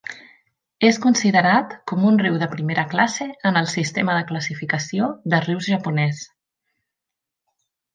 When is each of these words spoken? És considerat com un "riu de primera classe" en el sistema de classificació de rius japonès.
És 0.87 0.97
considerat 1.03 1.75
com 1.91 2.07
un 2.13 2.17
"riu 2.23 2.39
de 2.45 2.49
primera 2.55 2.87
classe" 2.95 3.29
en 3.51 3.63
el 3.63 3.71
sistema 3.77 4.19
de 4.21 4.27
classificació 4.33 5.15
de 5.35 5.45
rius 5.49 5.73
japonès. 5.77 6.29